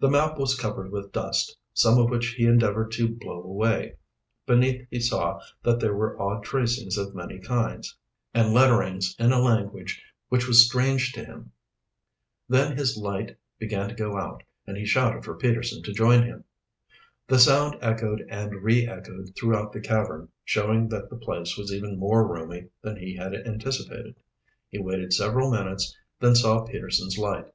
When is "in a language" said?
9.20-10.02